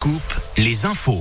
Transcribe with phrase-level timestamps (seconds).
[0.00, 1.20] Coupe les infos.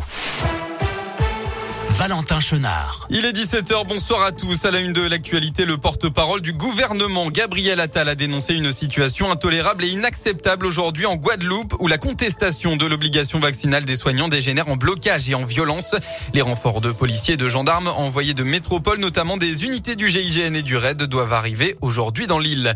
[2.00, 3.08] Valentin Chenard.
[3.10, 4.64] Il est 17h, bonsoir à tous.
[4.64, 9.30] À la une de l'actualité, le porte-parole du gouvernement, Gabriel Attal, a dénoncé une situation
[9.30, 14.70] intolérable et inacceptable aujourd'hui en Guadeloupe, où la contestation de l'obligation vaccinale des soignants dégénère
[14.70, 15.94] en blocage et en violence.
[16.34, 20.56] Les renforts de policiers et de gendarmes envoyés de métropole, notamment des unités du GIGN
[20.56, 22.74] et du RAID, doivent arriver aujourd'hui dans l'île.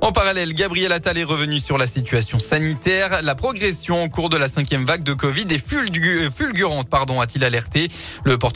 [0.00, 3.22] En parallèle, Gabriel Attal est revenu sur la situation sanitaire.
[3.22, 7.88] La progression en cours de la cinquième vague de Covid est fulgurante, pardon, a-t-il alerté.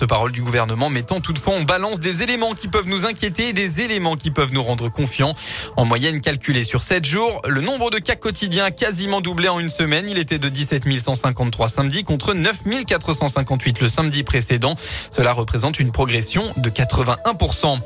[0.09, 3.83] Parole du gouvernement mettant toutefois en balance des éléments qui peuvent nous inquiéter et des
[3.83, 5.37] éléments qui peuvent nous rendre confiants.
[5.77, 9.61] En moyenne calculée sur 7 jours, le nombre de cas quotidiens a quasiment doublé en
[9.61, 10.07] une semaine.
[10.09, 14.75] Il était de 17 153 samedi contre 9 458 le samedi précédent.
[15.11, 17.79] Cela représente une progression de 81%.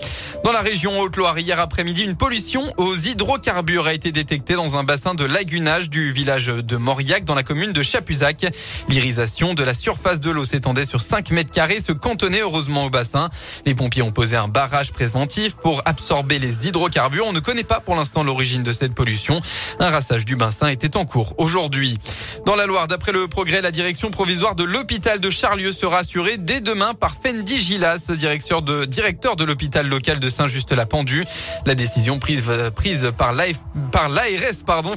[0.45, 4.85] Dans la région Haute-Loire, hier après-midi, une pollution aux hydrocarbures a été détectée dans un
[4.85, 8.47] bassin de lagunage du village de Mauriac dans la commune de Chapuzac.
[8.89, 11.81] L'irisation de la surface de l'eau s'étendait sur 5 mètres carrés.
[11.81, 13.31] Ce cantonné heureusement au bassin.
[13.65, 17.25] Les pompiers ont posé un barrage préventif pour absorber les hydrocarbures.
[17.27, 19.41] On ne connaît pas pour l'instant l'origine de cette pollution.
[19.79, 21.99] Un rassage du bassin était en cours aujourd'hui.
[22.45, 26.37] Dans la Loire, d'après le progrès, la direction provisoire de l'hôpital de Charlieu sera assurée
[26.37, 31.25] dès demain par Fendi Gilas, directeur de, directeur de l'hôpital local de Saint-Just-la-Pendue.
[31.65, 32.43] La décision prise,
[32.77, 33.63] prise par l'ARS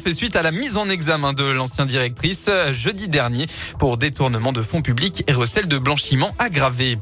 [0.04, 3.46] fait suite à la mise en examen de l'ancienne directrice jeudi dernier
[3.80, 6.95] pour détournement de fonds publics et recel de blanchiment aggravé.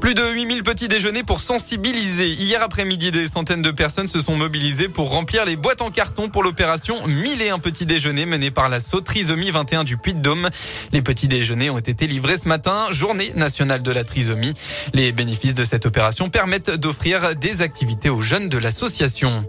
[0.00, 2.28] Plus de 8000 petits déjeuners pour sensibiliser.
[2.28, 6.28] Hier après-midi, des centaines de personnes se sont mobilisées pour remplir les boîtes en carton
[6.28, 10.50] pour l'opération 1001 petits déjeuners menée par la Trisomie 21 du Puy-de-Dôme.
[10.92, 14.52] Les petits déjeuners ont été livrés ce matin, journée nationale de la trisomie.
[14.92, 19.44] Les bénéfices de cette opération permettent d'offrir des activités aux jeunes de l'association.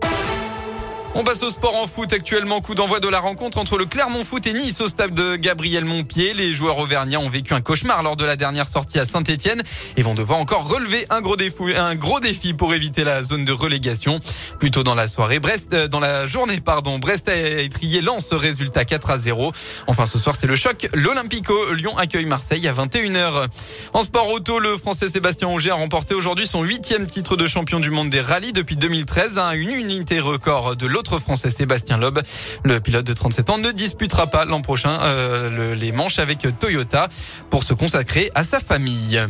[1.18, 2.60] On passe au sport en foot actuellement.
[2.60, 5.86] Coup d'envoi de la rencontre entre le Clermont Foot et Nice au stade de Gabriel
[5.86, 6.34] Montpied.
[6.34, 9.64] Les joueurs auvergnats ont vécu un cauchemar lors de la dernière sortie à Saint-Etienne
[9.96, 13.46] et vont devoir encore relever un gros défi, un gros défi pour éviter la zone
[13.46, 14.20] de relégation.
[14.60, 18.34] Plus tôt dans la soirée, Brest, euh, dans la journée, pardon, Brest a étrié lance
[18.34, 19.54] résultat 4 à 0.
[19.88, 20.90] Enfin, ce soir, c'est le choc.
[20.94, 23.48] L'Olympico Lyon accueille Marseille à 21h.
[23.94, 27.80] En sport auto, le français Sébastien Auger a remporté aujourd'hui son huitième titre de champion
[27.80, 30.88] du monde des rallyes depuis 2013 à une unité record de
[31.20, 32.20] français Sébastien Loeb.
[32.64, 37.08] Le pilote de 37 ans ne disputera pas l'an prochain euh, les manches avec Toyota
[37.50, 39.22] pour se consacrer à sa famille.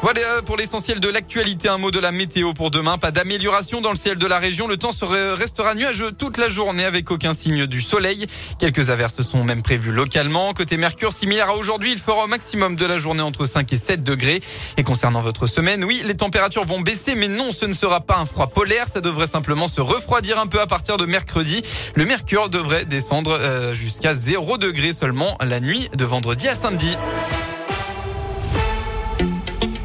[0.00, 1.68] Voilà pour l'essentiel de l'actualité.
[1.68, 2.98] Un mot de la météo pour demain.
[2.98, 4.68] Pas d'amélioration dans le ciel de la région.
[4.68, 4.90] Le temps
[5.34, 8.26] restera nuageux toute la journée avec aucun signe du soleil.
[8.60, 10.52] Quelques averses sont même prévues localement.
[10.52, 13.76] Côté Mercure, similaire à aujourd'hui, il fera au maximum de la journée entre 5 et
[13.76, 14.40] 7 degrés.
[14.76, 18.18] Et concernant votre semaine, oui, les températures vont baisser, mais non, ce ne sera pas
[18.18, 18.86] un froid polaire.
[18.92, 21.60] Ça devrait simplement se refroidir un peu à partir de mercredi.
[21.96, 26.96] Le Mercure devrait descendre euh, jusqu'à 0 degrés seulement la nuit de vendredi à samedi.